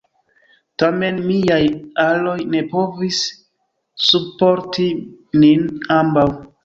Tamen, 0.83 1.17
miaj 1.25 1.59
aloj 2.05 2.37
ne 2.55 2.63
povis 2.73 3.21
subporti 4.07 4.89
nin 5.45 5.69
ambaŭ. 5.99 6.27